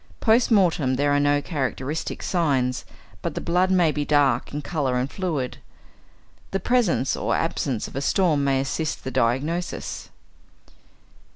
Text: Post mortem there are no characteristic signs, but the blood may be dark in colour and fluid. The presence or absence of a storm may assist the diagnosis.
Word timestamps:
Post 0.19 0.49
mortem 0.49 0.95
there 0.95 1.11
are 1.11 1.19
no 1.19 1.43
characteristic 1.43 2.23
signs, 2.23 2.85
but 3.21 3.35
the 3.35 3.39
blood 3.39 3.69
may 3.69 3.91
be 3.91 4.03
dark 4.03 4.51
in 4.51 4.63
colour 4.63 4.95
and 4.97 5.11
fluid. 5.11 5.59
The 6.49 6.59
presence 6.59 7.15
or 7.15 7.35
absence 7.35 7.87
of 7.87 7.95
a 7.95 8.01
storm 8.01 8.43
may 8.43 8.59
assist 8.61 9.03
the 9.03 9.11
diagnosis. 9.11 10.09